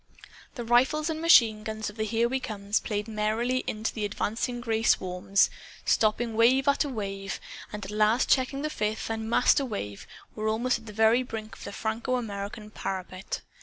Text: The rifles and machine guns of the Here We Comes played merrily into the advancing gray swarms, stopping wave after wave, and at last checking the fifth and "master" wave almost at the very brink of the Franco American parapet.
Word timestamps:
The 0.55 0.63
rifles 0.63 1.11
and 1.11 1.21
machine 1.21 1.63
guns 1.63 1.87
of 1.91 1.95
the 1.95 2.05
Here 2.05 2.27
We 2.27 2.39
Comes 2.39 2.79
played 2.79 3.07
merrily 3.07 3.59
into 3.67 3.93
the 3.93 4.03
advancing 4.03 4.59
gray 4.59 4.81
swarms, 4.81 5.51
stopping 5.85 6.35
wave 6.35 6.67
after 6.67 6.89
wave, 6.89 7.39
and 7.71 7.85
at 7.85 7.91
last 7.91 8.27
checking 8.27 8.63
the 8.63 8.71
fifth 8.71 9.11
and 9.11 9.29
"master" 9.29 9.63
wave 9.63 10.07
almost 10.35 10.79
at 10.79 10.85
the 10.87 10.91
very 10.91 11.21
brink 11.21 11.55
of 11.55 11.65
the 11.65 11.71
Franco 11.71 12.15
American 12.15 12.71
parapet. 12.71 13.41